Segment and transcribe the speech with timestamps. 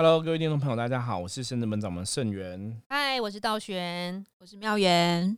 [0.00, 2.80] Hello，各位听众朋友，大家好，我是深圳门掌门盛元。
[2.88, 4.24] 嗨，我是道玄。
[4.38, 5.36] 我是妙元，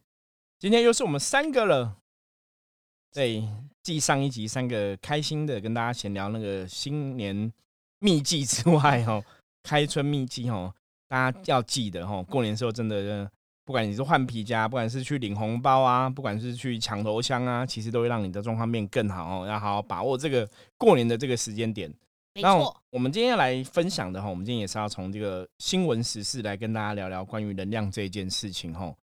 [0.58, 1.96] 今天又是我们三个了。
[3.10, 3.42] 对，
[3.82, 7.50] 继上一集三个开心的跟大家闲聊那个新年
[8.00, 9.22] 秘籍之外，哈，
[9.62, 10.74] 开春秘籍哦，
[11.08, 13.30] 大家要记得哦，过年时候真的，
[13.64, 19.46] 不管你是换皮夹，不管是去领红包啊，不管是去抢头香啊，其实都会让你的状况变更好哦。
[19.46, 20.46] 要好好把握这个
[20.76, 21.90] 过年的这个时间点。
[22.34, 28.94] 那没错，我们今天要来分享的哈，我们今天也是要从这个新闻时事来跟大家聊聊关于能量这件事情哈。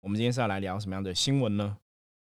[0.00, 1.76] 我们今天是要来聊什么样的新闻呢？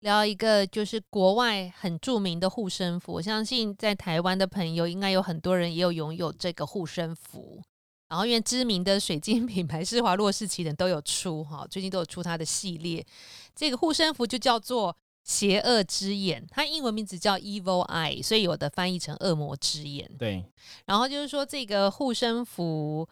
[0.01, 7.63] 聊一个就是国外很著名的护身符，我相信在台湾的朋友应该有很多人也有拥有这个护身符。
[8.09, 13.05] 然后因为知名的水晶品牌施华洛世奇等都有出哈，最近都有出它的系列。
[13.57, 14.95] 这个护身符就叫做
[15.25, 20.11] 邪恶之眼，它英文名字叫 Evil Eye，所以有的翻译成恶魔之眼。
[20.19, 20.45] 对，
[20.85, 23.09] 然后就是说，这个护身符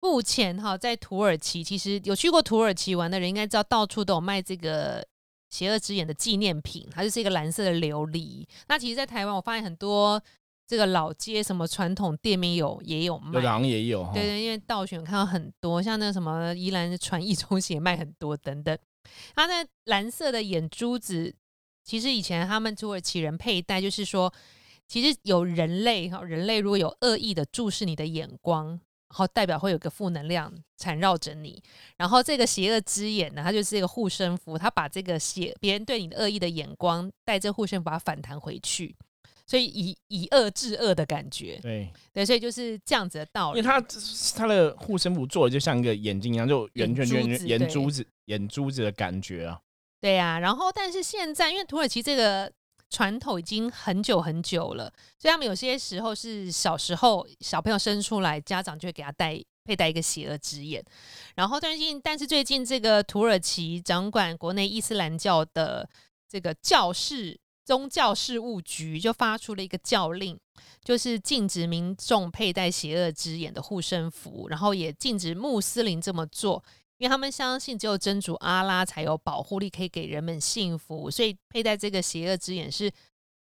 [0.00, 5.02] 目前哈在土耳其，其实有去过土耳其玩的人应该知道，到处都有卖这个
[5.48, 8.46] 邪恶之眼的纪念品，它就是一个蓝色的琉璃。
[8.68, 10.22] 那其实，在台湾我发现很多
[10.66, 13.40] 这个老街什么传统店面有也有卖有。
[13.40, 14.12] 的好像也有哈。
[14.12, 18.76] 对对，因为道选看到很多，像那什么宜兰的传艺中心也卖很多等等。
[19.34, 21.32] 它那蓝色的眼珠子，
[21.86, 24.30] 其实以前他们土耳其人佩戴，就是说，
[24.88, 28.78] 其实有人类哈，人类如果有恶意的注视你的眼光，然
[29.10, 31.62] 后代表会有个负能量缠绕着你。
[31.96, 38.96] 然后这个邪恶之眼呢，它就是一个护身符，它把这个邪别人对你的恶意的眼光，带着护身符把它反弹回去。
[39.46, 43.60] 所以以以恶制恶的感觉，对，对，所以就是这样子的道理。
[43.60, 43.80] 因为它
[44.34, 49.60] 它的护身符做的就像一个眼睛一样，就圆圈圈眼珠子眼珠子眼珠子的感觉啊。
[50.06, 52.48] 对呀、然后但是现在因为土耳其这个
[52.90, 54.84] 传统已经很久很久了，
[55.18, 60.80] 所以他们有些时候是小时候小朋友生出来，家长就会给他戴佩戴一个邪恶之眼。
[61.34, 65.90] 然后最近，但是最近这个土耳其掌管国内伊斯兰教的
[66.28, 70.38] 这个教士宗教事务局就发出了一个教令，
[70.84, 76.62] 就是禁止民众佩戴邪恶之眼的护身符，然后也禁止穆斯林这么做。
[76.98, 82.90] 因为他们相信只有真主阿拉才有保护力，可以给人们幸福，所以佩戴这个邪恶之眼是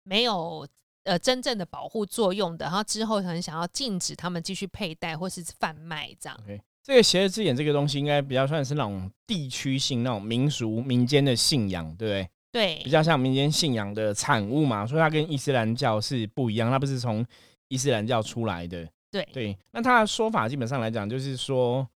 [0.03, 0.66] 没有
[1.04, 2.66] 呃真正的保护作用的。
[2.66, 6.38] 然后之后很想要禁止他们继续佩戴或是贩卖这样。
[6.82, 12.28] 这个邪恶之眼这个东西，应该比较算是那种地区性、那种民俗民间的信仰，对不对？
[12.53, 17.25] 对比，较像民间信仰的产物嘛，所以它跟伊斯兰教是不一样，它不是从
[17.69, 18.87] 伊斯兰教出来的。
[19.10, 21.88] 对对，那他的说法基本上来讲，就是说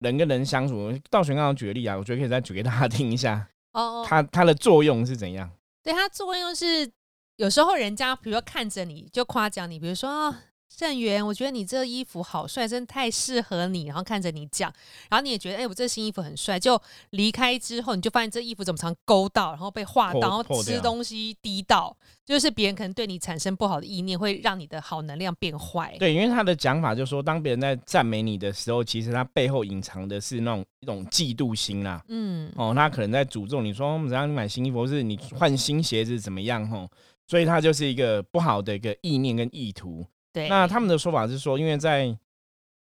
[0.00, 5.50] 人跟人相处，道玄刚刚举个例啊，我觉得可以再举给大家听一下，哦，它它的作用是怎样。
[5.82, 6.90] 对它作用是
[7.36, 10.42] 有时候人家比如说看着你就夸奖你，比如说啊。
[10.68, 13.86] 盛源，我觉得你这衣服好帅，真的太适合你。
[13.86, 14.72] 然后看着你讲，
[15.10, 16.60] 然后你也觉得，哎、我这新衣服很帅。
[16.60, 16.80] 就
[17.10, 25.96] 离开之后，你就发现这衣服怎么常勾到，然后被划到，然后吃东西滴到，就是别人可能对你产生不好的意念，会让你的好能量变坏。
[25.98, 32.04] 对，因为他的讲法就是说，当别人在赞美你的时候，其实他背后隐藏的是那种一种嫉妒心啦。
[32.08, 36.68] 嗯，哦，他可能在诅咒你说，哦怎样你买新衣服，或是你换新鞋子怎么样？
[36.68, 36.88] 吼，
[37.26, 40.06] 所以他就是一个不好的一个意念跟意图。
[40.32, 40.48] 对。
[40.48, 42.16] 那他们的说法是说，因为在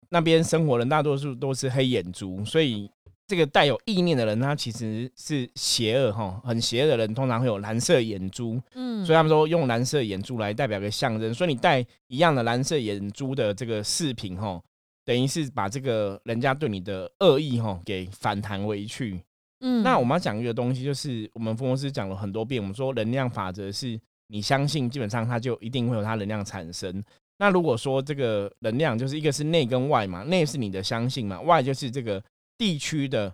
[0.09, 2.89] 那边生活人大多数都是黑眼珠，所以
[3.27, 14.61] 这个带有意念的人，他其实是邪恶哈，很邪恶的人通常会有蓝色眼珠，嗯所以他们说用蓝色眼珠来代表个象征，所以你戴一样的蓝色眼珠的这个饰品哈，
[15.05, 19.21] 等于是把这个人家对你的恶意哈给反弹回去。
[19.61, 23.97] 嗯那我们要讲一个东西，就是我们福摩斯讲了很多遍，我们说能量法则是
[24.27, 27.01] 你相信，基本上它就一定会有它能量产生。
[27.41, 32.23] 那如果说这个能量就是一个是内跟外嘛，内是你的相信嘛，外就是这个
[32.55, 33.33] 地区的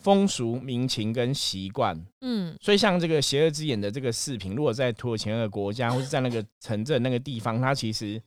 [0.00, 2.00] 风俗民情跟习惯。
[2.20, 8.22] 嗯所以像这个邪恶之眼的这个视频，如果在土耳其那个国家或是在那个城镇那个地方，它其实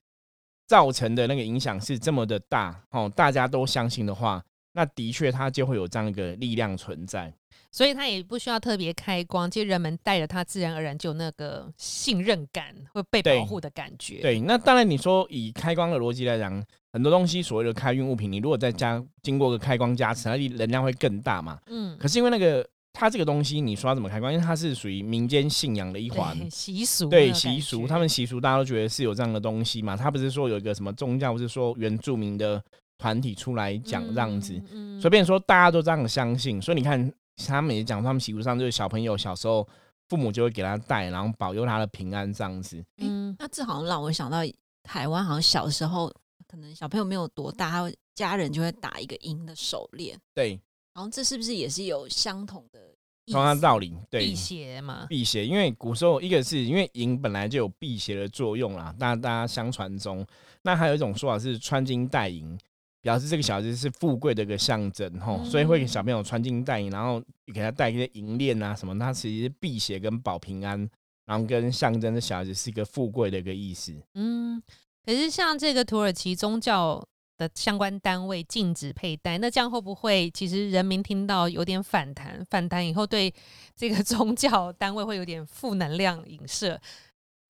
[0.68, 7.34] 造成的那个影响是这么的大哦，大家都相信的话，那的确它就会有这样一个力量存在。
[7.72, 21.58] 所以它也不需要特别开光，其实人们带着它，自然而然就有那个信任感，会被保护的感觉。，对，那当然你说以开光的逻辑来讲，很多东西所谓的开运物品，你如果再加经过个开光加持，它的能量会更大嘛。
[21.68, 24.34] 嗯，可是因为那个它这个东西，你说它怎么开光？
[24.34, 26.38] 因为它是属于民间信仰的一环。
[26.38, 29.96] 对习俗对习俗，他们习俗大家都觉得是有这样的东西嘛。
[29.96, 32.62] 他不是说有一个什么宗教，不是说原住民的
[32.98, 36.62] 团体出来讲这样子，嗯，随便说大家都这样相信。
[36.62, 37.12] 所以你看，
[37.48, 39.68] 他们也讲，他们习俗上就是小朋友小时候
[40.10, 42.84] 父母就会给他带，然后保佑他的平安这样子。
[42.98, 43.36] 嗯。
[43.40, 44.40] 那这好像让我想到
[44.84, 46.14] 台湾，好像小时候
[46.48, 50.60] 可能小朋友没有多大，他家人就会打一个银的手链，对，
[50.94, 52.94] 然后这是不是也是有相同的
[53.26, 54.26] 意同样思道理，对。
[54.26, 60.26] 辟，邪嘛，辟邪，因为古时候一个是因为银本来就有辟邪的作用啦，大家大家相传中，
[60.64, 62.60] 那还有一种说法是穿金戴银，
[63.02, 67.22] 表示这个小孩子是富贵的一个象征吼，所以会给小朋友穿金戴银，然后
[67.54, 70.88] 给他戴一些银链啊什么，它其实是辟邪跟保平安，
[71.26, 73.94] 然后跟象征这小孩子是一个富贵的一个意思。
[74.14, 74.62] 嗯，
[75.04, 77.04] 可是像这个土耳其宗教
[77.38, 82.46] 的相关单位禁止佩戴，那这样会不会其实人民听到有点反弹？
[82.52, 83.34] 反弹以后对
[83.76, 86.80] 这个 宗教单位会有点负能量影射？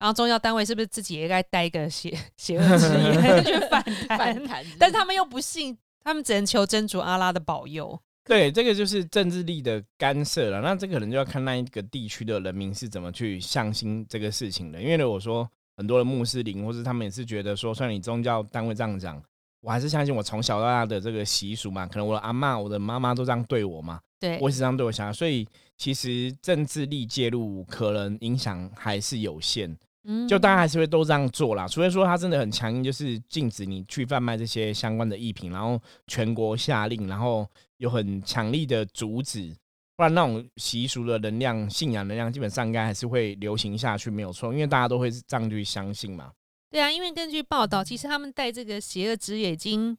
[0.02, 4.18] 然后宗教单位是不是自己也该带一个邪邪恶之眼去反弹？
[4.18, 7.96] 反弹，但是他们又不信，他们只能求真主阿拉的保佑。
[8.24, 10.60] 对，这个就是政治力的干涉了。
[10.60, 14.82] 那这个可能就要看那一个地区的人民是怎么去相信这个事情的。
[14.82, 19.22] 因为如果说很多的穆斯林，或是他们也是觉得说，虽然你宗教单位这样讲，
[19.60, 21.86] 我还是相信我从小到大的这个习俗嘛。
[21.86, 25.12] 可能我的阿嬷、我的妈妈都这样对我嘛，对，我也是这样对我小孩。
[25.12, 25.46] 所以
[25.76, 29.78] 其实政治力介入，可能影响还是有限。
[30.04, 37.46] 嗯就大家还是会都这样做啦，除非说他真的很强硬，就是禁止你去贩卖这些相关的艺品，然后全国下令，然后
[37.76, 39.54] 有很强力的阻止，
[39.96, 46.32] 不然那种习俗的能量、信仰能量，基本上应该还是会流行下去，没有错，因为大家都会这样去相信嘛。
[46.70, 49.96] 对啊，因为根据报道，其实他们戴这个邪恶之眼已经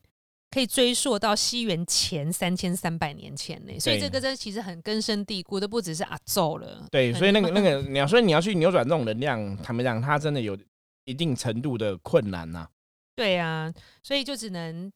[0.53, 6.87] 可以追溯到西元前三千三百年前呢，所以这个真的其实很根深蒂固的，不只是阿宙了。
[6.91, 10.55] 对，所以那个 那个你要，所以你要去扭转这种能量，坦白讲，它真的有
[11.05, 12.67] 一定程度的困难呐、
[13.15, 13.73] 对啊，
[14.03, 14.91] 所以就只能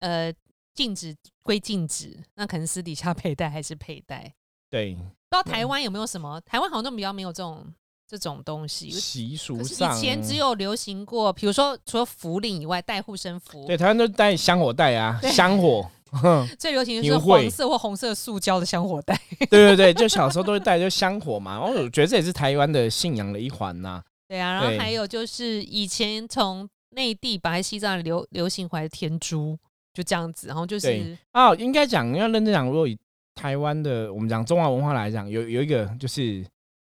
[0.00, 0.30] 呃
[0.74, 4.34] 禁止归禁止，那可能私底下 佩戴还是佩戴。
[4.68, 6.38] 对，不知道台湾有没有什么？
[6.42, 7.66] 台湾好像都比较没有这种
[8.08, 8.90] 这种东西。
[8.90, 15.88] 习俗上以前只有流行过，比如说除了符令以外，带护身符，对台湾都带香火袋啊，香火。
[16.58, 19.14] 最流行的是黄色或红色塑胶的香火袋。
[19.50, 21.58] 对对对，就小时候都会带，就香火嘛。
[21.58, 29.58] 然后我觉得这也是台湾的信仰的一环呐、对啊，然后对还有就是以前从内地把来西藏流流行回来的天珠，
[29.92, 32.96] 就这样子，然后就是对哦，应该讲要认真讲，如果以
[33.34, 36.42] 台湾的我们讲中华文化来讲，有有一个就是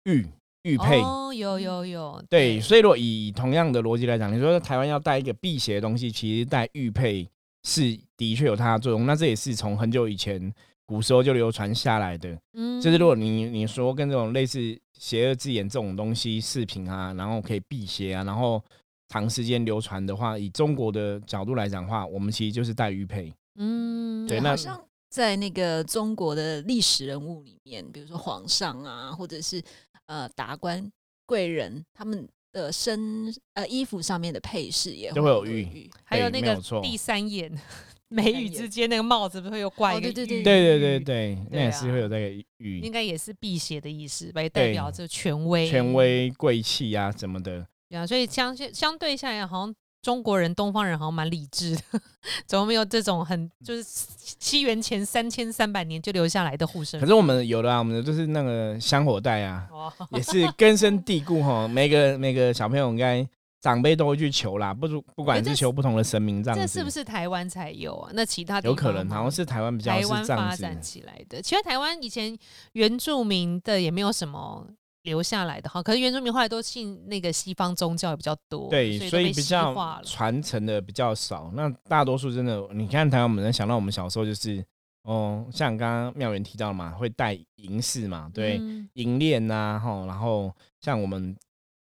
[0.04, 0.24] 玉
[0.62, 1.00] 玉佩。
[1.00, 7.28] 哦，有有有，对，所以如果以同样的逻辑来讲，你说台湾要带一个辟邪的东西，其实带玉佩
[7.64, 9.06] 是的确有它的作用。
[9.06, 10.52] 那这也是从很久以前
[10.86, 12.38] 古时候就流传下来的。
[12.54, 18.62] 嗯就是如果你你说跟这种类似邪恶之眼这种东西饰品啊，然后可以辟邪啊，然后
[19.08, 23.32] 长时间流传的话，以中国的角度来讲的话，我们其实就是带玉佩。
[23.56, 24.80] 嗯，对那好像
[25.10, 29.60] 在那个中国的历史人物里面，比如说皇上啊，或者是
[30.08, 30.90] 呃达官
[31.24, 35.90] 贵人，他们的身呃衣服上面的配饰也都会有玉玉。
[36.04, 37.50] 还有那个第三眼
[38.10, 45.92] 眉宇之间那个帽子不是会有挂一个哦对对对对对对，那对也是啊会有那个应该也是辟邪的意思吧，也代表着权威权。
[45.92, 47.66] 威贵气啊什么的。
[47.90, 49.74] 对啊，所以相相对下来，好像
[50.08, 51.82] 中国人、东方人好像蛮理智的，
[52.48, 57.04] 怎么没有这种很就是西元前三千三百年就留下来的护身符？
[57.04, 61.68] 可是我们有的啊，我们的就是那个香火袋啊，哦， 也是根深蒂固哈。
[61.68, 63.28] 每个每个小朋友应该
[63.60, 68.10] 长辈都会去求啦，不不不管是求不同的神明这样子，这是不是台湾才有啊？
[68.14, 70.56] 那其他地有可能好像是台湾比较台是湾发。
[70.56, 71.42] 展起来的。
[71.42, 72.34] 其实台湾以前
[72.72, 74.66] 原住民的也没有什么
[75.02, 80.02] 留下来的哈，可是原住民后来都信那个西方宗教也比较多，对，所所以比较。
[80.04, 81.50] 传承的比较少。
[81.54, 84.64] 那大多数真的，你看台湾，我们能想到我们小时候就是，
[85.02, 91.34] 哦，像刚刚妙元提到嘛，会戴银饰嘛，对，嗯银链呐，哈，然后像我们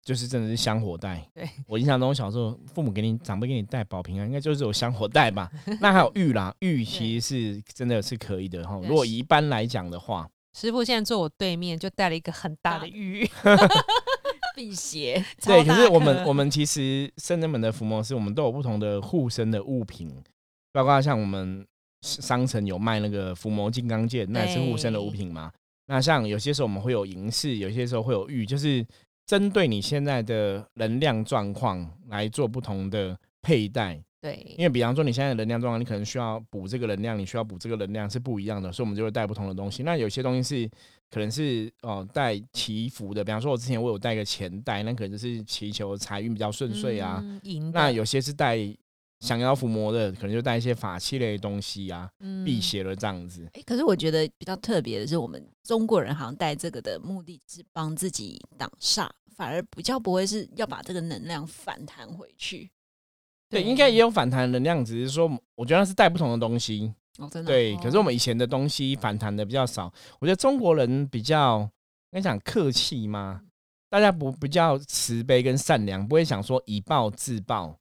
[0.03, 1.27] 就是真的是香火袋。
[1.33, 5.51] 对我印象中小时候父母给你长辈给你带保平安，应该就是有香火袋吧？
[5.79, 8.79] 那还有玉啦， 玉其实是真的是可以的哈。
[8.83, 13.27] 如果一般来讲的话，师傅现在坐我对面，就带了一个很大的玉，
[14.55, 20.13] 辟邪， 对，可是我们我们其实圣人们的伏魔师，我们都有不同的护身的物品，
[20.73, 21.65] 包括像我们
[22.01, 25.51] 商城有卖那个伏魔金刚剑，那也是护身的物品嘛。
[25.87, 28.85] 那像有些时候我们会有银饰，有些时候会有玉，就是
[29.25, 34.01] 针对你现在的能量状况来做不同的佩戴。
[34.21, 39.81] 对因为比方说你现在的能量状况，你可能需要补这个能量，你需要补这个能量是不一样的，所以我们就会带不同的东西。
[39.81, 40.69] 那有些东西是
[41.09, 47.19] 可能是哦带祈福的，比方说我之前我有带个钱袋，那可能就是祈求财运比较顺遂啊。
[47.43, 48.57] 嗯那有些是带
[49.19, 53.49] 降妖伏魔的，可能就带一些法器类的东西啊，嗯辟邪了这样子。
[53.53, 62.69] 哎，可是我觉得比较特别的是，我们中国人好像带这个的目的是帮自己挡煞，反而比较不会是要把这个能量反弹回去。
[63.51, 66.91] 对，应该也有反弹的能量，只是说我觉得是带不同的东西。
[67.19, 67.51] 哦，真的。
[67.51, 69.91] 对，可是我们哦以前的东西反弹的比较少。
[70.19, 71.59] 我觉得中国人比较，
[72.09, 73.41] 跟你讲客气嘛，
[73.89, 77.77] 大家不比较慈悲跟善良，不会想说以暴制暴。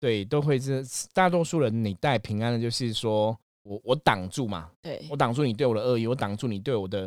[0.00, 7.06] 对，都会是大多数人，你带平安的，就是说我我挡住嘛，对我挡住你对我的恶意，我挡住你对我的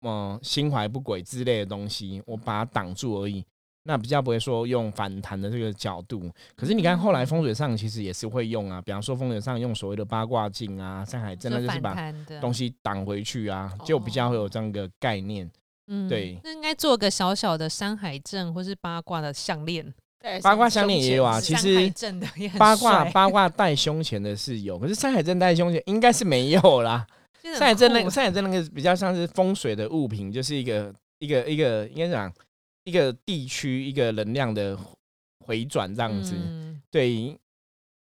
[0.00, 3.44] 嗯、呃心怀不轨之类的东西，我把它挡住而已。
[3.88, 11.96] 那比较不会说用反弹的这个角度，可是你看后来风水上其实也是会用啊，比方说风水上用所谓的八卦镜啊、山海针，那就是把
[12.38, 15.50] 东西挡回去啊，就比较会有这样一个概念。
[15.86, 19.82] 嗯对那应该做个小小的山海镇或是八卦的项链，
[20.20, 21.90] 对八卦项链也有啊其实
[22.58, 27.06] 八卦八卦戴胸前的是有，可是山海镇戴胸前应该是没有啦。
[27.42, 32.30] 山海镇那酷山海镇那个比较像是风水的物品，就是一个一个一个应该讲
[32.88, 34.78] 一个地区一个能量的
[35.44, 36.34] 回转这样子。
[36.36, 37.38] 嗯对，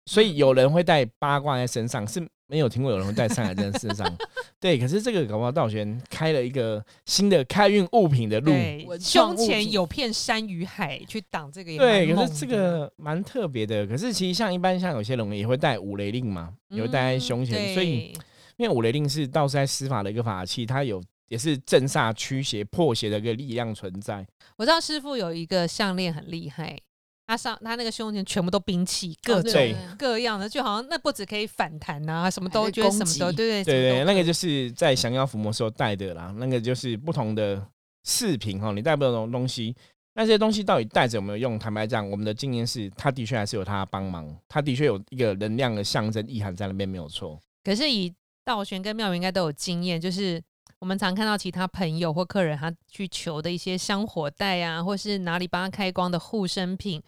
[0.05, 4.17] 所以有人会带八卦在身上，是没有听过有人会带上海针在身上。
[4.61, 8.53] 对，可是这个搞不好道玄开了一个新的开运物品的路。
[8.99, 13.85] 胸前有片山与海去挡这个也对，可是这个蛮特别的。
[13.85, 18.13] 可是其实像一般像有些人也会带五雷令嘛，也会戴在嗯胸前，所以
[18.55, 24.25] 因为五雷令是道士在施法的一个法器，它有也是镇煞驱邪破邪的一个力量存在。
[24.57, 26.77] 我知道师傅有一个项链很厉害，
[27.25, 37.65] 他上他那个胸前全部都兵器，各种对各样的，就好像那不止可以反弹啊，什么都觉得什么都对对对对，那个就就是在降妖伏魔时候带的啦，那个就是不同的
[38.05, 39.75] 饰品哈，你带不同的东西。
[40.19, 41.59] 那这些东西到底带着有没有用？
[41.59, 47.39] 坦白讲，我们的经验是，它的确还是有它的帮忙，它的确有一个能量的象征意涵在那边，没有错。
[47.63, 48.11] 可是以
[48.43, 50.41] 道玄跟妙云应该都有经验，就是
[50.79, 57.01] 我们常看到其他朋友或客人他去求的一些香火袋啊，或是哪里帮他开光的护身品，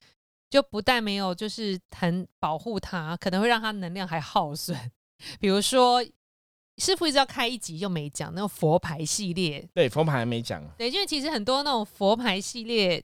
[0.49, 4.91] 就不但没有就是很保护他，可能会让他能量还耗损。
[5.39, 6.03] 比如说，
[6.77, 13.03] 师傅一直要开一集又没讲那个佛牌系列，对，佛牌还没讲，对，因为其实很多那种佛牌系列，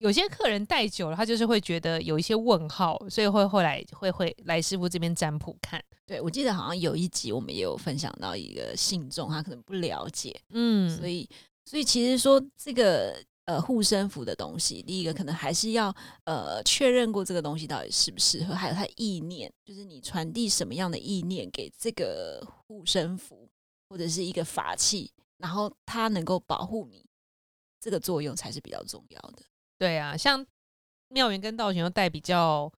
[0.00, 5.82] 有些客人戴久了，他就是会觉得有一些问号，所以会后来会会来师傅这边占卜看。
[6.06, 11.28] 对，我记得好像有一集我们也有分享到一个信众，他可能不了解，嗯，所以
[11.66, 23.46] 所以其实说这个呃护身符的东西，第一个可能还是要呃确认过这个东西到底适不适合，还有它意念，就是你传递什么样的意念给这个护身符
[23.90, 27.04] 或者是一个法器，然后它能够保护你，
[27.78, 29.42] 这个作用才是比较重要的。
[29.80, 30.44] 对啊，像
[31.08, 32.70] 妙元跟道玄又戴比较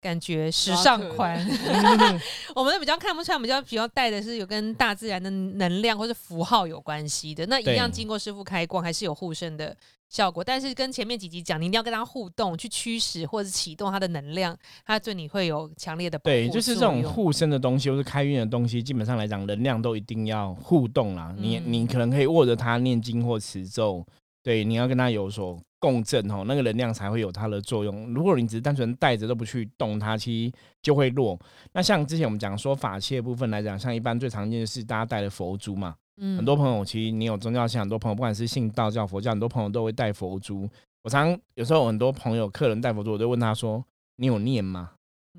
[0.00, 2.20] 感觉时尚款， 嗯
[2.54, 7.44] 我们都比较看不出来，我们比较比较戴的是有跟大自然的能量或是符号有关系的。
[7.44, 9.76] 那一样对经过师傅开光，还是有护身的
[10.08, 10.42] 效果。
[10.42, 14.56] 但是跟前面几集讲，你一定要跟他互动，去驱使或者是启动他的能量，
[14.86, 21.34] 他对你会有强烈的保护对，就是这种护身的东西或是开运的东西，基本上来讲，能量都一定要互动啦。
[21.36, 24.04] 你嗯你可能可以握着它念经或持咒，
[24.42, 28.12] 对，你要跟它有所共振哦，那个能量才会有它的作用。
[28.14, 31.38] 如果你只是单纯带着都不去动它，其实就会弱。
[31.72, 40.68] 那像之前我们讲说法器的部分来讲，像一般最常见的是大家带的佛珠嘛，嗯很多朋友其实你有宗教信，很多朋友不管是信道教、佛教，很多朋友都会带佛珠。
[41.02, 43.82] 我常常有时候很多朋友客人带佛珠，我就问他说
[44.16, 44.92] ：“你有念吗？”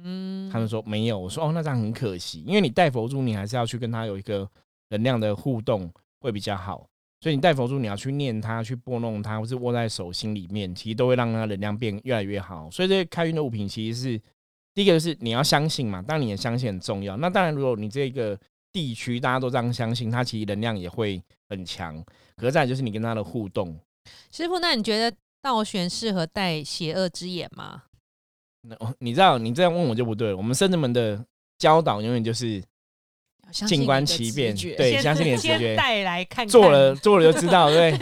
[0.03, 4.49] 嗯他们说没有，我说哦，那这样很可惜，因为你带佛珠，你还是要去跟他有一个
[4.89, 6.87] 能量的互动，会比较好。
[7.21, 12.69] 所以你戴佛珠，你要去念它，去拨弄它，或是握在手心里面，其实都会让它能量变越来越好。
[12.71, 14.21] 所以这些开运的物品，其实是
[14.73, 17.15] 第一个就是你要相信嘛，当然你的相信很重要。
[17.17, 18.37] 那当然，如果你这个
[18.71, 22.03] 地区大家都这样相信，它其实能量也会很强。
[22.35, 23.79] 可是再就是你跟它的互动，
[24.31, 27.83] 师傅，那你觉得道玄适合戴邪恶之眼吗？
[28.63, 30.37] 那哦你知道你这样问我就不对了。
[30.37, 31.23] 我们圣人们的
[31.59, 32.63] 教导永远就是
[33.67, 37.97] 静观其变 对相信你的直先觉带来看看，做了做了就知道， 对？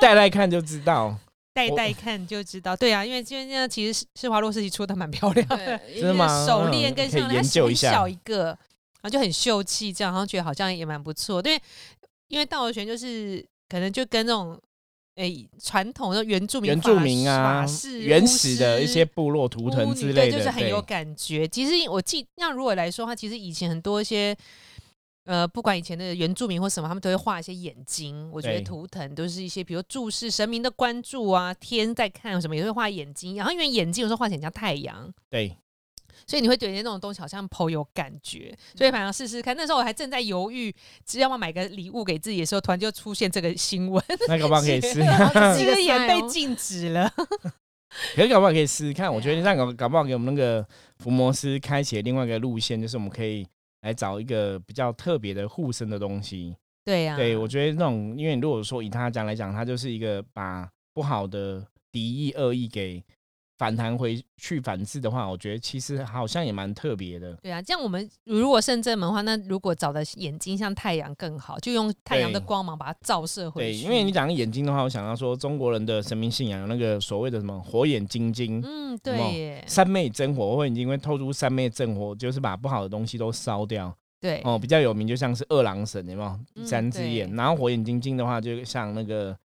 [0.00, 1.06] 带来看就知道。
[1.06, 1.18] 我
[1.54, 2.76] 戴戴看就知道。
[2.76, 8.56] 对啊，因为今天呢，其实施华洛世奇出的蛮漂亮的，对，真的吗手链跟项链，它很研究一下小一个，然
[9.02, 11.42] 后就很秀气，这样，然后觉得好像也蛮不错。
[11.42, 11.60] 对，
[12.28, 14.56] 因为道和玄就是可能就跟那种
[15.18, 17.66] 诶传统的原住民原住民啊
[18.00, 21.46] 原始的一些部落图腾之类的，对，就是很有感觉。
[21.46, 24.36] 其实我记，那如果来说的话，其实以前很多一些。
[25.24, 28.30] 呃，不管以前的原住民或什么，他们都会画一些眼睛。
[28.32, 33.36] 我觉得图腾都是一些，比如注视神明的关注啊，天在看什么，也会画眼睛。
[33.36, 35.54] 然后因为眼睛有时候画起来像太阳，对
[36.28, 38.56] 所以你会对那种东西好像颇有感觉。
[38.76, 39.56] 所以反正试试看。
[39.56, 40.72] 那时候我还正在犹豫，
[41.04, 44.94] 只要不要买个礼物给自己的时候，突然就出现这个新闻，那个不好可以 试。
[44.94, 47.12] 这个这个也被禁止了。
[48.14, 50.64] 可是搞不好可以试试看，我觉得这样搞搞不好给我们那个
[50.98, 53.46] 福摩斯开启了另外一个路线，就是我们可以
[53.80, 56.54] 来找一个比较特别的护身的东西。
[56.84, 63.02] 对呀、对，我觉得那种，因为如果说以他讲来讲，他就是一个把不好的敌意、恶意给
[63.58, 67.34] 反弹回去反制的话，我觉得其实好像也蛮特别的。
[67.42, 73.84] 对啊，这样我们如果圣正门的话，那如果找的眼睛像太阳更好，就用太阳的光芒把它照射回对，去。
[73.84, 78.62] 因为你讲眼睛的话，我想到说中国人的神明信仰有那个所谓的什么火眼金睛。
[78.64, 83.92] 嗯，有对耶，三昧真火，火眼金睛会透出三昧真火，就是把不好的东西都烧掉。
[84.20, 86.40] 对，哦，比较有名就像是二郎神，有没有？
[86.56, 89.36] 嗯三只眼，对然后火眼金睛的话，就像那个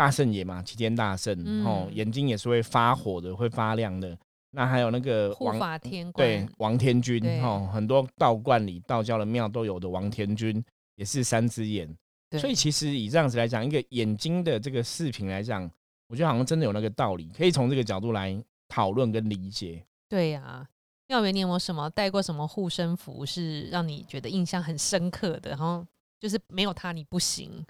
[0.00, 4.16] 大圣爷嘛，齐天大圣，哦，嗯眼睛也是会发火的，会发亮的。
[4.52, 10.64] 那还有那个护王法天对，王天君哦，很多道观里道教的庙都有的王天君
[10.94, 11.94] 也是三只眼，
[12.38, 15.70] 所以其实以这样子来讲，一个眼睛的这个视频来讲，
[16.08, 19.84] 我觉得好像真的有那个道理，可以从这个角度来讨论跟理解。
[20.08, 20.66] 对呀、
[21.08, 25.50] 妙元，你有没有什么带过什么护身符是让你觉得印象很深刻的？
[25.50, 25.86] 然后
[26.18, 27.62] 就是没有它你不行，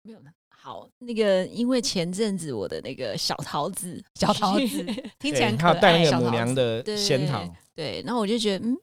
[0.00, 0.30] 没有呢。
[0.60, 4.84] 好，那个因为前阵子我的那个小桃子，小桃子
[5.18, 5.68] 听起来对，很可爱。
[5.68, 8.76] 还有带那个小桃子母娘的仙桃，对，然后我就觉得嗯，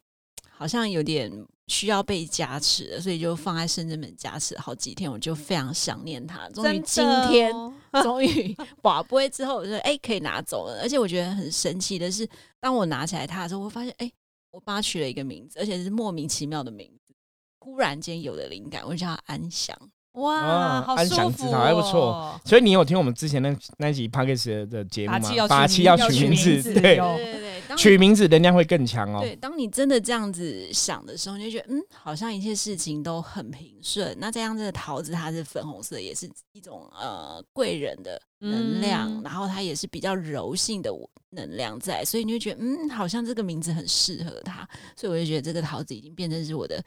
[0.50, 1.30] 好像有点
[1.68, 6.48] 需要被加持了，所以就放在深圳门加持好几天，我就非常想念它。
[6.50, 10.80] 终于今天，哦终于 把杯之后，我就说哎、可以拿走了。
[10.82, 12.28] 而且我觉得很神奇的是，
[12.60, 14.10] 当我拿起来它的时候，我发现哎、
[14.52, 17.14] 我帮它取了一个名字，而且是莫名其妙的名字。
[17.60, 19.78] 忽然间有了灵感，我就叫它安详。
[20.16, 22.40] 哇，哦好舒服、安详之哦，桃还不错。
[22.44, 25.96] 所以你有听我们之前那那集 p o d c a s 的节目吗拔气要？
[25.96, 29.20] 取名要要取名字字，对，对对对，取名字能量会更强哦。
[29.22, 34.16] 对，当你真的这样子想的时候，你就觉得嗯，好像一切事情都很平顺。
[34.20, 40.92] 那这样子的桃子它是粉红色，也是一种呃贵人的能量，嗯然后它也是比较柔性的
[41.32, 46.84] 能量在，所以你就觉得嗯，好像这个名字很适合它，所以我就觉得这个桃子已经变成是我的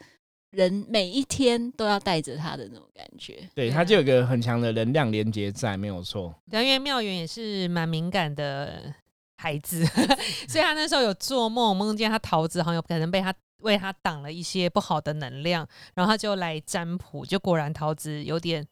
[0.51, 3.35] 人每一天都要带着他的那种感觉。
[3.53, 6.33] 对，对啊它就有个很强的能量连接在，没有错。
[6.49, 8.93] 对啊，因为妙元也是蛮敏感的
[9.37, 9.85] 孩子，
[10.49, 18.65] 所以他那时候有做梦，梦见他桃子好像有可能被他为他挡了一些不好的能量，然后他就来占卜，就果然桃子有点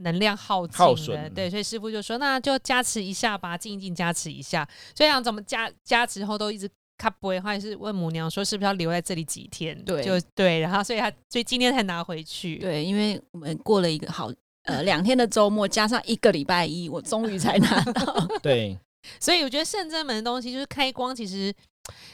[0.00, 0.78] 能量耗尽
[1.14, 4.66] 了，耗对，所以师傅就说那就加持一下吧，静一静加持一下。
[4.94, 6.68] 所以想怎么加加持后都一直。
[6.98, 9.80] 卡不会，还是问母娘说是不是要留在这里几天？
[9.84, 12.56] 对就对，然后所以他所以今天才拿回去。
[12.56, 14.30] 对，因为我们过了一个好
[14.64, 18.28] 呃两天的周末，加上一个礼拜一，我终于才拿到。
[18.42, 18.76] 对，
[19.20, 21.54] 所以我觉得圣真门的东西就是开光，其实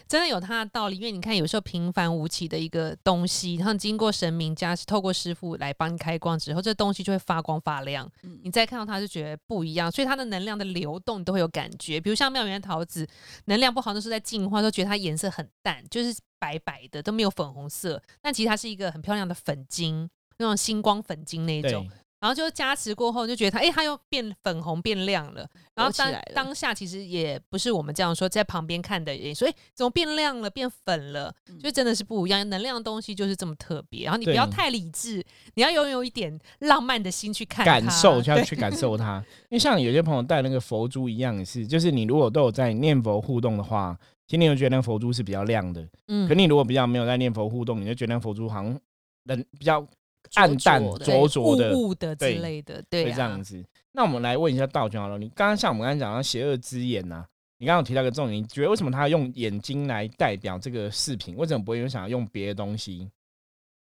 [0.09, 0.97] 真的有它的道理。
[0.97, 8.11] 因为你看，有时候平凡无奇的一个东西，然后经过神明加持，透过师傅来帮你开光之后，这东西就会发光发亮。
[8.23, 12.01] 嗯你再看到它就觉得不一样，所以它的能量的流动你都会有感觉。
[12.01, 13.07] 比如像妙元桃子，
[13.47, 18.03] 能量不好，那时候在进化，都觉得它颜色很淡，就是白白的，都没有粉红色。
[18.21, 20.09] 但其实它是一个很漂亮的粉晶，
[20.39, 25.47] 那种星光粉晶那一种对。，然后就加持过后，就觉得它，哎、它又变粉红变亮了。
[25.75, 31.31] 然后当当下其实也不是我们这样说，在旁边看的人说，哎、怎么变亮了，变粉了？
[31.51, 32.49] 嗯就真的是不一样。
[32.49, 34.05] 能量的东西就是这么特别。
[34.05, 39.23] 然后你不要太理智，你要拥有一点浪漫的心去看感受 就要去感受它。
[39.51, 43.95] 因为像有些朋友带那个佛珠一样，也是，就是你如果都有在念佛互动的话，
[44.27, 45.87] 其实你会觉得那个佛珠是比较亮的。
[46.09, 48.81] 嗯可你如果比较没有在念佛互动，你就觉得那个佛珠好像
[49.25, 49.87] 人比较
[50.35, 53.65] 暗淡、灼灼的雾雾的之对类的，会对、啊，这样子。
[53.93, 57.25] 那我们来问一下道君好了，你刚刚像我们刚才讲到邪恶之眼呐、
[57.59, 61.37] 你刚刚有提到一个重点，你觉得为什么他要用眼睛来代表这个饰品？
[61.37, 63.09] 为什么不会有想要用别的东西？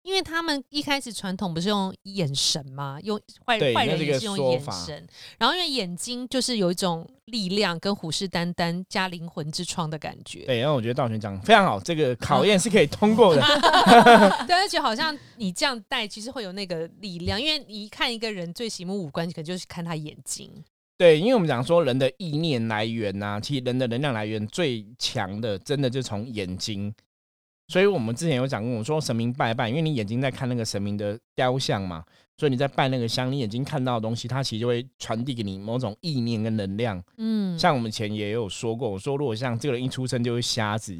[0.03, 2.97] 因为他们一开始传统不是用眼神吗？
[3.03, 5.07] 用坏坏人也是用眼神，
[5.37, 10.45] 然后因为眼睛就是有一种力量跟虎视眈眈加灵魂之窗的感觉。
[10.45, 13.41] 对，然后我觉得道玄讲得非常好，这个考验是可以通过的。
[14.47, 20.63] 对，而且好像你这样戴，其实会有那个力量，因为你一看一个人最醒目五官，可能就是看他眼睛。
[20.97, 26.93] 对，因为我们讲说人的意念来源呐、其实人的能量来源最强的，真的就从眼睛。
[27.69, 32.03] 所以我们之前有讲过，我说神明拜拜，因为你眼睛在看那个神明的雕像嘛，
[32.35, 37.01] 所以你在拜那个香，你眼睛看到的东西，它其实就会传递给你某种意念跟能量。
[37.17, 40.97] 嗯，像我们以前也有说过，我说如果像这个人一出生就是瞎子，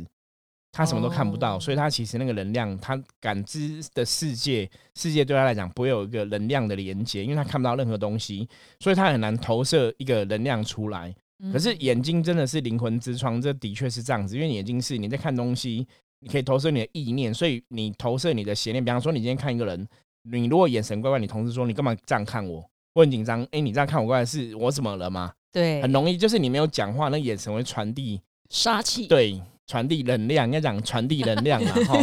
[0.71, 8.47] 他什么都看不到，哦所以他其实那个能量，他感知的世界，世界对他来讲不会有一个能量的连接，因为他看不到任何东西，
[8.79, 11.09] 所以他很难投射一个能量出来。
[11.41, 15.87] 嗯可是眼睛真的是灵魂之窗，这的确是这样子，因为眼睛是你在看东西，
[16.21, 18.83] 你可以投射你的意念，所以你投射你的邪念。
[18.83, 19.87] 比方说，你今天看一个人，
[20.23, 25.33] 你如果眼神怪怪，你同事说你干嘛这样看我，我很紧张，哎，你这样看我过来是我怎么了吗？
[25.51, 31.99] 对，很容易就是你没有讲话，那眼神会传递杀气，对，传递能量，应该讲传递能量嘛， 哈。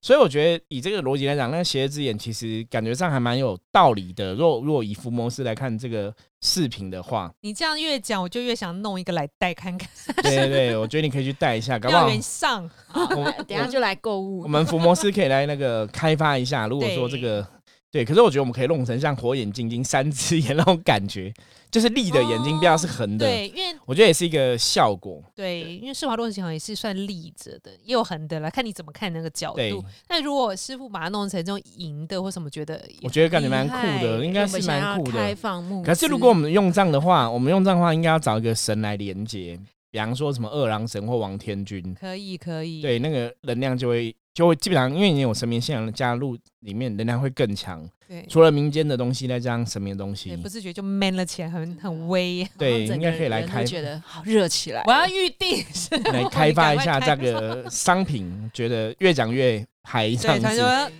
[0.00, 4.32] 所以我觉得以这个逻辑来讲，那个邪恶之眼其实感觉上还蛮有道理的。
[4.34, 9.86] 若若以福摩斯来看这个视频的话，你这样越讲，我就越想弄一个来戴看看。
[10.22, 12.68] 对对对，我觉得你可以去戴一下，搞不好上。
[12.94, 14.40] 我们 等下就来购物。
[14.40, 16.66] 我们福摩斯可以来那个开发一下。
[16.66, 17.46] 如果说这个
[17.92, 21.32] 对，可是我觉得我们可以弄成像火眼金睛 三只眼那种感觉。
[21.70, 23.24] 就是立的眼睛，不要是横的。
[23.24, 25.22] 对，因为我觉得也是一个效果。
[25.34, 29.82] 对，因为施华洛世奇好像也是算立着的，也有横的啦，看你怎么看那个角度。
[30.06, 33.74] 那如果师傅把它弄成这种银的或什么，觉得我觉得感觉蛮酷
[34.04, 35.12] 的，应该是蛮酷的。
[35.12, 35.82] 开放木。
[35.82, 39.58] 可是如果我们用这样的话，我们用这样的话，应该要找一个神来连接，
[39.92, 41.94] 比方说什么二郎神或王天君。
[41.94, 42.82] 可以，可以。
[42.82, 47.88] 对，那个能量就会就会基本上，因为你有神明信仰加入里面，能量会更强。
[48.28, 52.46] 除了民间的东西，再加上神明的东西，不自觉就 man 了起来，很很威。
[52.58, 54.82] 对，应该可以来开，觉得好热起来。
[54.86, 55.64] 我要预定
[56.12, 60.46] 来开发一下这个商品，觉得越讲越嗨，这样子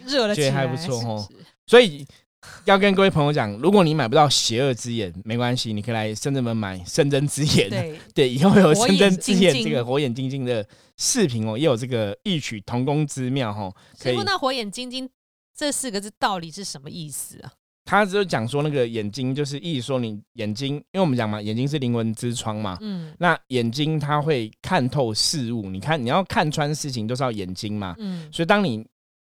[0.06, 1.28] 热了，觉得还不错哦。
[1.66, 2.06] 所以
[2.64, 7.70] 要跟各位朋友讲，如果你买不到邪恶之眼，没关系，你可以来深圳门买深圳之眼。
[7.70, 13.72] 对 对，以后有深圳之眼这个火眼金睛的视频哦，也有这个异曲同工之妙哈。
[14.00, 15.08] 师傅，那火眼金睛。
[15.54, 17.52] 这四个字到底是什么意思啊？
[17.84, 22.78] 他只有讲说那个眼睛，就是意思说你眼睛，因为我们讲嘛，眼睛是灵魂之窗嘛。
[22.80, 23.12] 嗯。
[23.18, 27.94] 那眼睛它会看透事物，你看你要看穿事情，都是要眼睛嘛。
[27.98, 28.26] 嗯。
[28.32, 28.82] 所以当你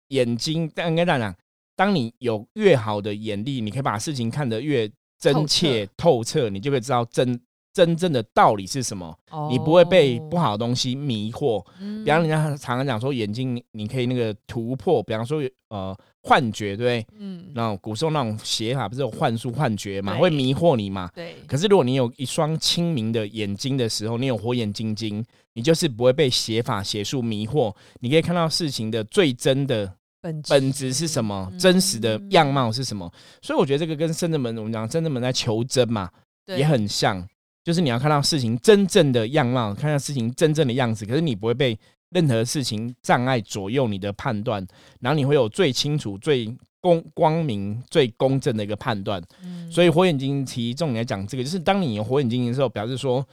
[0.08, 1.36] 眼睛，但应该这样讲，
[1.76, 7.40] 当你有越好的眼力，你可以把事情看得越真切透彻，你就会知道真。
[7.76, 9.18] 真正的道理是什么？
[9.50, 11.60] 你不会被不好的东西迷惑。
[12.06, 17.08] 比方人家常常讲说，眼睛你可以那个突破，比方说呃幻觉，对不对？
[17.18, 17.46] 嗯。
[17.56, 21.10] 那种古时候那种写法不是有幻术、幻觉嘛，会迷惑你嘛？
[21.16, 21.34] 对。
[21.48, 27.76] 可是如果你有一双清明的眼睛的时候，你有火眼金睛，你就是不会被写法、写术迷惑。
[28.02, 29.92] 你可以看到事情的最真的
[30.24, 33.12] 本本质是什么，真实的样貌是什么。
[33.42, 36.10] 所以我觉得这个跟圣正门我们讲圣正门在求真嘛，
[36.48, 37.28] 也很像。
[37.62, 41.78] 就是你要看到事情真正的样貌，看到事情真正的样子，可是你不会被
[42.12, 44.66] 任何事情障碍左右你的判断，
[45.02, 49.22] 然后你会有最清楚、最公光明、最公正的一个判断。
[49.44, 53.24] 嗯，所以火眼金睛重点来讲，这个就是当你有火眼金睛的时候，表示说。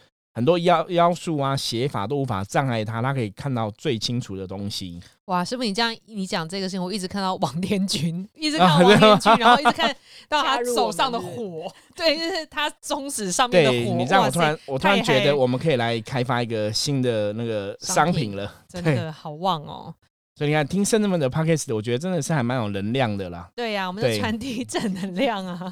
[0.40, 4.98] 很多妖妖术啊、写法都无法障碍他，他可以看到最清楚的东西。
[5.26, 9.94] 哇，师傅，你这样你讲这个事情，我一直看到王天君，一直看王天 君，然后一直看
[10.31, 13.94] 到他手上的火， 对，就是他中指上面的火。
[13.98, 19.94] 你这样，我突然我突然觉得我们可以来开发一个新的那个商品了，真的好旺哦。
[20.37, 23.50] 所以你看，听圣人们的 podcast，我觉得真的是还蛮有能量的啦。
[23.55, 25.70] 对呀，我们在传递正能量啊。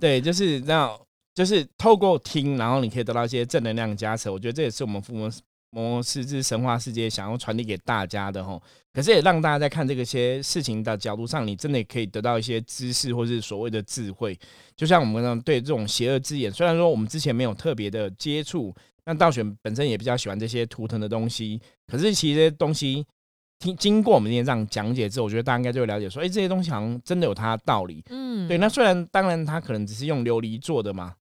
[0.00, 0.90] 对，就是这样。
[1.38, 4.28] 就是透过听，然后你可以得到一些正能量加持。
[4.28, 5.30] 我觉得这也是我们父母
[5.70, 8.60] 魔师之神话世界想要传递给大家的吼。
[8.92, 14.36] 可是也让大家在看这个些事情的角度上，你真的可以得到一些知识，或是所谓的智慧。
[14.76, 18.74] 就像我们对这种邪恶之眼，虽然说我们之前没有特别的接触，
[19.04, 21.60] 但道玄本身也比较喜欢这些图腾的东西。
[21.86, 23.06] 可是其实这些东西
[23.60, 28.02] 听经过我们今天这样讲解之后，我觉得大家应该就会了解说，哎，这些东西好像真的有它的道理。
[28.10, 28.58] 嗯，对。
[28.58, 31.14] 那虽然当然它可能只是用琉璃做的嘛。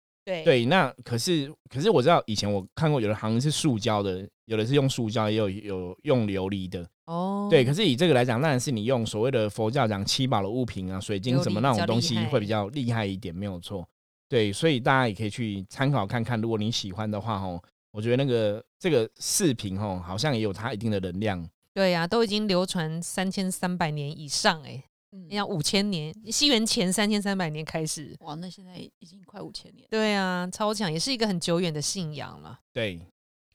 [0.44, 6.86] 对，那可是可是我知道以前我看过有的好像是塑胶的，有的是用塑胶，也有有用琉璃的。
[7.06, 13.88] 哦，对，可是以这个来讲，当然是你用所谓的佛教讲七宝的物品啊，水晶什么那种东西会比较厉害一点，没有错。
[14.28, 21.50] 对，所以大家也可以去参考看看，如果你喜欢的话，哦，我觉得那个这个视频哦，好像也有它一定的能量。
[21.74, 24.84] 对呀，都已经流传三千三百年以上哎。
[25.12, 29.88] 你要五千年，西元前三千三百年开始，哇，那现在已经快五千年。
[29.90, 32.60] 对啊，超强，也是一个很久远的信仰了。
[32.74, 33.00] 对，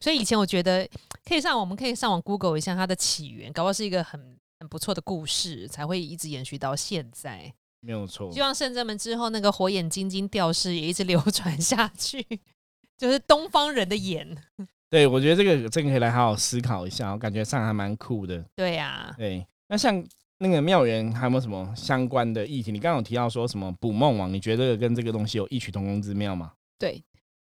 [0.01, 0.89] 所以以前我觉得
[1.25, 7.53] 可以上，我们可以上网 Google 一下它的起源，搞不好是一个很很不错的故事，才会一直延续到现在。
[7.81, 8.33] 没有错。
[8.33, 12.27] 希望圣者们之后那个火眼金睛吊饰也一直流传下去，
[12.97, 14.27] 就是东方人的眼。
[14.89, 18.43] 对，我觉得这个这个可以来好好思考一下，我感觉上还蛮酷的。
[18.57, 20.03] 对呀，对，那像。
[20.43, 22.73] 那个妙缘还有没有什么相关的议题？
[22.73, 24.33] 你刚刚有提到说什么捕梦网？
[24.33, 26.51] 你觉得这个跟这个东西有异曲同工之妙吗？
[26.81, 26.95] 对，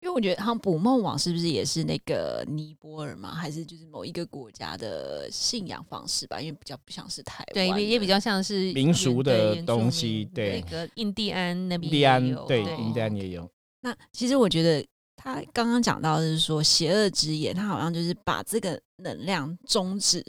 [0.01, 3.33] 因为我觉得好像捕梦网是不是也是那个尼泊尔嘛？
[3.33, 6.41] 还是就是某一个国家的信仰方式吧？
[6.41, 10.29] 因为比较不像是台湾，对，也比较像是民俗的东西。
[10.35, 13.49] 对，那个印第安那边，印第安对，印第安也有。
[13.83, 14.85] 那其实我觉得
[15.15, 20.25] 他刚刚讲到的是说邪恶之眼，他好像就是把这个能量终止。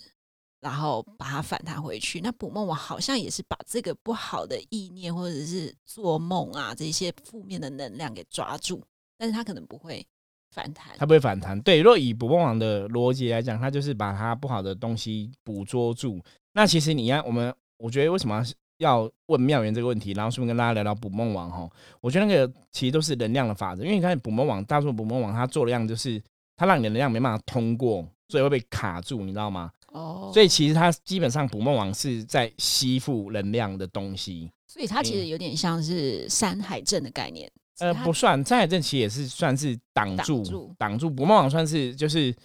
[0.62, 2.22] 然后把它反弹回去。
[2.22, 8.84] 那捕梦网好像也是把这个不好的意念或者是做梦啊这些负面的能量给抓住，
[9.18, 10.06] 但是它可能不会
[10.52, 10.96] 反弹。
[10.98, 11.60] 它不会反弹。
[11.62, 16.22] 对，若以捕梦网的逻辑来讲，它就是把它不好的东西捕捉住。
[16.54, 18.44] 那其实你要我们，我觉得为什么
[18.80, 21.70] 要问妙元这个问题，然后顺便跟大家聊聊捕梦网哈？
[22.02, 26.22] 我觉得那个其实都是能量的法则，因为你看捕梦网，大数捕梦网它做的样就是
[26.56, 29.72] 它让你的能量没办法通过，所以会被卡住，你知道吗？
[29.92, 34.52] 哦，所以其实它基本上捕梦网是在吸附能量的东西。
[34.68, 37.52] 所以它其实有点像是山海镇的概念。
[37.80, 42.36] 呃，不算，山海镇其实也是算是挡挡住住，挡住捕梦网算是就是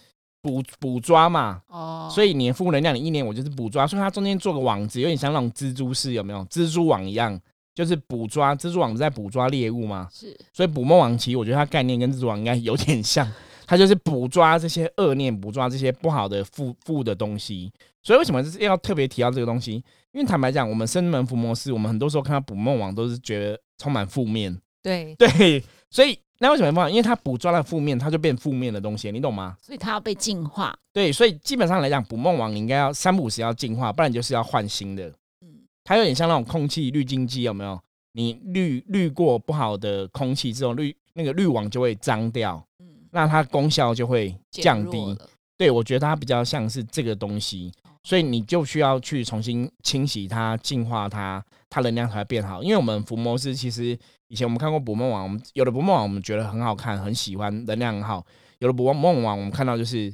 [0.41, 1.61] 捕捕抓嘛。
[1.67, 6.45] 哦，所以你的负能量，你一年我就是捕抓，所以它中间做个网子，有点像那种蜘蛛丝，有没有？
[6.45, 7.37] 蜘蛛网一样，
[7.75, 10.07] 就是捕抓蜘蛛网在捕抓猎物吗？
[10.11, 13.29] 是所以捕梦网其实我觉得它概念跟蜘蛛网应该有点像，
[13.65, 17.71] 它就是捕抓这些恶念，捕抓这些不好的负负的东西。
[18.01, 19.73] 所以为什么是要特别提到这个东西？
[20.11, 26.87] 因为坦白讲，我们生门伏魔师，我们很多时候看到捕梦网都是觉得充满负面，对，对，所以那为什么不好？
[26.89, 29.57] 因为它捕抓了负面，它就变负面的东西，你懂吗？
[29.61, 30.77] 所以它要被净化。
[30.93, 35.07] 对，所以基本上来讲，捕梦网你应该要三不五时要净化，不然你就是要换新的。
[35.41, 37.79] 嗯，它有点像那种空气滤净机，有没有？
[38.13, 42.74] 你滤滤过不好的空气之后，滤那个滤网就会脏掉，嗯，
[43.15, 45.17] 那它功效就会降低。
[45.57, 47.71] 对我觉得它比较像是这个东西，
[48.03, 52.61] 所以你就需要去重新清洗它、净化它，它能量才会变好。
[52.61, 53.97] 因为我们伏魔师其实
[54.27, 58.19] 以前我们看过捕梦网，我们有的捕梦网我们觉得很好看、很喜欢，能量很好；
[58.59, 60.13] 有的捕梦网我们看到就是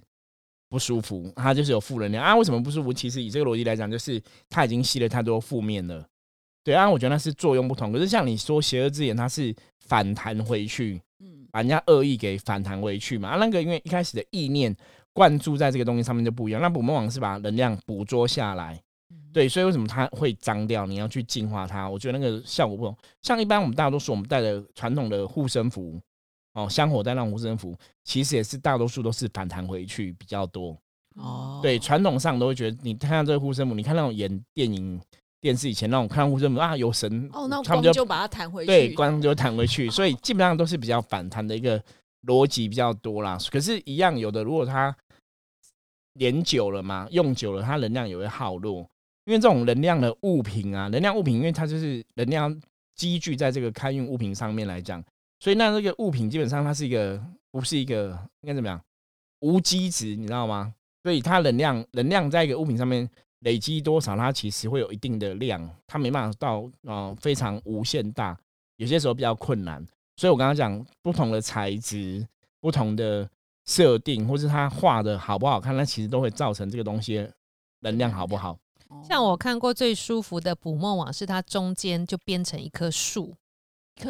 [0.69, 2.35] 不舒服，它就是有负能量啊。
[2.35, 2.93] 为什么不舒服？
[2.93, 6.05] 其实以这个逻辑来讲，就是它已经吸了太多负面了。
[6.63, 7.91] 对啊，我觉得那是作用不同。
[7.91, 11.01] 可是像你说邪恶之眼，它是反弹回去，嗯，
[11.51, 13.29] 把人家恶意给反弹回去嘛。
[13.29, 14.75] 啊，那个因为一开始的意念
[15.13, 16.61] 灌注在这个东西上面就不一样。
[16.61, 20.85] 那捕梦网是把能量捕捉下来，嗯对，所以为什么它会脏掉？
[20.85, 22.95] 你要去净化它，我觉得那个效果不同。
[23.21, 25.99] 像一般我们大多数我们带的传统的护身符，
[26.53, 30.77] 哦，香火带那种护身符，其实也是大多数都是反弹回去比较多。
[31.15, 34.97] 哦，对，传统上都会觉得，你看到这个护身符，你看那种演电影、
[35.41, 38.67] 电视以前那种看护身符啊，有神哦，那他们就把它弹回去。
[38.67, 41.84] 对，光就弹回去， 所以基本上都是比较反弹的一个
[42.27, 43.38] 逻辑比较多啦。
[43.51, 44.95] 可是，一样有的，如果它
[46.13, 48.88] 连久了嘛，用久了，它能量也会耗落。
[49.25, 52.56] 因为这种能量的物品啊，能量物品，因为它就是能量
[52.95, 55.04] 积聚在这个开运物品上面来讲，
[55.39, 57.19] 所以那这个物品基本上它是一个
[57.51, 58.10] 不是一个
[58.41, 58.80] 应该怎么样
[59.39, 60.73] 无机质，你知道吗？
[61.04, 63.10] 所以它能量能量在一个物品上面
[63.41, 68.36] 累积多少，它其实会有一定的量，它没办法到呃非常无限大，
[68.77, 69.86] 有些时候比较困难。
[70.15, 72.25] 所以我刚刚讲不同的材质、
[72.60, 73.27] 不同的
[73.65, 77.27] 设定，或是它画的好不好看，那其实都会造成这个东西
[77.80, 78.58] 能量好不好。
[79.04, 83.34] 像我看过最舒服的捕梦网，是它中间就编成一棵树，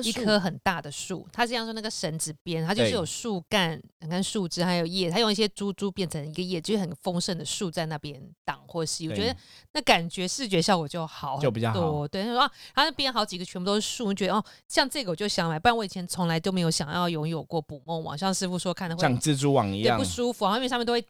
[0.04, 9.10] 一一棵很大的树，它是这样说那个绳子编，它就是有树干、你看树枝还有叶，它用一些珠珠变成一个叶，就是很丰盛的树在那边挡或是。
[9.10, 9.36] 我觉得
[9.74, 12.08] 那感觉视觉效果就好就比较好多。
[12.08, 21.04] 对，他说啊，它那边好几个全部都是树，你觉得哦，像这个我就想买，不然我以前从来都没有想要拥有过捕梦网，像师傅说看的会像蜘蛛网一样对不，舒服，然后因为上面都会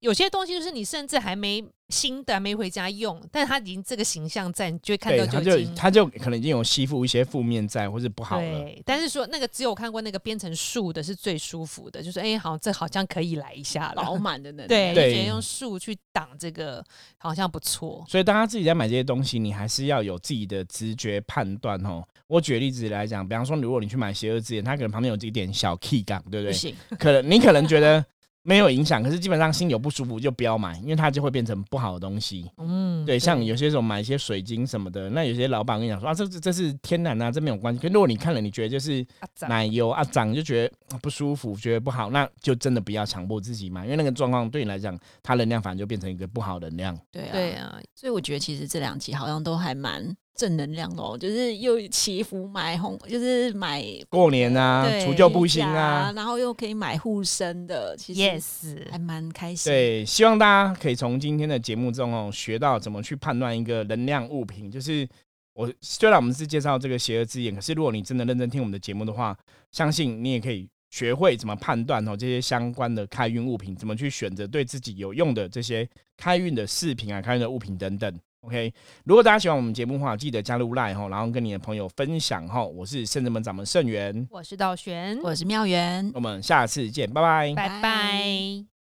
[0.00, 8.42] 有些东西就是你甚至还没新的还没回家用，但是它已经这个形象在，你就会看对，到它就已经他就可能已经有吸附一些负面在，或是不好了。
[8.42, 14.16] 对，但是说那个只有看过那个编成树的是最舒服的，就是哎、好，这好像可以来一下饱。
[14.24, 14.68] 满的能量。
[14.68, 16.82] 对，就对觉得用树去挡这个
[17.18, 18.02] 好像不错。
[18.08, 22.02] 所以大家自己在买这些东西，你还是要有自己的直觉判断哦。
[22.26, 26.52] 我举例子来讲，比方说，如果你去买邪恶之眼，它可能旁边有一点小 key 感，对不对？
[26.52, 28.02] 不行，可能你可能觉得
[28.46, 32.48] 没有影响，可是基本上心有不舒服就不要买，因为它就会变成不好的东西。
[32.58, 37.80] 嗯，对，像有些时候买一些水晶什么的，那有些老板跟你讲说啊，这这这是天然啊，这没有关系。
[37.80, 39.04] 可如果你看了，你觉得就是
[39.48, 46.98] 奶油啊长，就觉得啊不舒服，觉得不好，那就真的不要强迫自己买，因为那个状况对你来讲，它能量反而就变成一个不好的能量。
[47.10, 64.70] 对啊，对啊，所以我觉得其实这两集好像都还蛮正能量的哦，就是又祈福买红，就是买过年啊，除旧布新啊，然后又可以买护身的，其实 yes，还蛮开心。，对，希望大家可以从今天的节目中哦，学到怎么去判断一个能量物品。
[64.70, 65.08] 就是
[65.54, 69.36] 我虽然我们是介绍这个邪恶之眼，可是如果你真的认真听我们的节目的话，
[69.70, 78.12] 相信你也可以学会怎么判断哦这些相关的开运物品，怎么去选择对自己有用的这些开运的饰品啊、开运的物品等等。
[78.44, 78.72] OK，
[79.04, 82.64] 如果大家喜欢我们节目的话，记得加入 Line 哈，然后跟你的朋友分享哈。
[82.64, 87.54] 我是圣人门掌门圣元，我是道玄，我是妙元，我们下次见，拜拜。
[87.54, 88.73] 拜拜拜。